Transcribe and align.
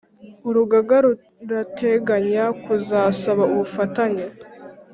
Urugaga 0.47 0.95
rurateganya 1.05 2.45
kuzasaba 2.63 3.43
ubufatanye 3.53 4.25